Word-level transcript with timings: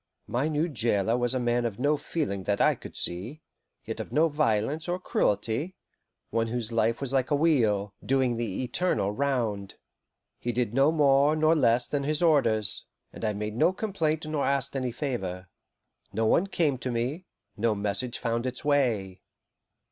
My 0.25 0.47
new 0.47 0.67
jailer 0.67 1.15
was 1.15 1.35
a 1.35 1.39
man 1.39 1.63
of 1.63 1.77
no 1.77 1.95
feeling 1.95 2.45
that 2.45 2.59
I 2.59 2.73
could 2.73 2.97
see, 2.97 3.39
yet 3.85 3.99
of 3.99 4.11
no 4.11 4.29
violence 4.29 4.87
or 4.87 4.97
cruelty; 4.97 5.75
one 6.31 6.47
whose 6.47 6.71
life 6.71 6.99
was 7.01 7.13
like 7.13 7.29
a 7.29 7.35
wheel, 7.35 7.93
doing 8.03 8.35
the 8.35 8.63
eternal 8.63 9.11
round. 9.11 9.75
He 10.39 10.51
did 10.53 10.73
no 10.73 10.91
more 10.91 11.35
nor 11.35 11.53
less 11.55 11.85
than 11.85 12.03
his 12.03 12.23
orders, 12.23 12.87
and 13.13 13.23
I 13.23 13.33
made 13.33 13.55
no 13.55 13.73
complaint 13.73 14.25
nor 14.25 14.43
asked 14.43 14.75
any 14.75 14.91
favour. 14.91 15.49
No 16.11 16.25
one 16.25 16.47
came 16.47 16.79
to 16.79 16.89
me, 16.89 17.25
no 17.55 17.75
message 17.75 18.17
found 18.17 18.47
its 18.47 18.65
way. 18.65 19.21